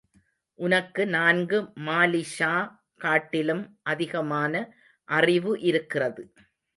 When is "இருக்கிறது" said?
5.61-6.23